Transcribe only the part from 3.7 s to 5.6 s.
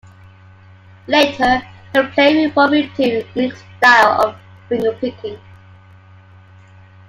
style of fingerpicking.